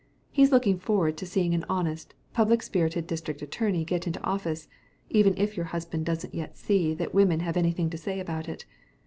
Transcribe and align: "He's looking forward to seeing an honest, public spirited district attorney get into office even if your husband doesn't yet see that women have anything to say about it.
"He's 0.31 0.51
looking 0.51 0.79
forward 0.79 1.15
to 1.17 1.27
seeing 1.27 1.53
an 1.53 1.63
honest, 1.69 2.15
public 2.33 2.63
spirited 2.63 3.05
district 3.05 3.43
attorney 3.43 3.85
get 3.85 4.07
into 4.07 4.19
office 4.23 4.67
even 5.11 5.37
if 5.37 5.55
your 5.55 5.67
husband 5.67 6.07
doesn't 6.07 6.33
yet 6.33 6.57
see 6.57 6.95
that 6.95 7.13
women 7.13 7.41
have 7.41 7.55
anything 7.55 7.87
to 7.91 7.99
say 7.99 8.19
about 8.19 8.49
it. 8.49 8.65